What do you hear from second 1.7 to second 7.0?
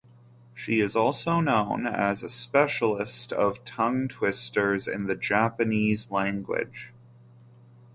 as a specialist of tongue-twisters in the Japanese language.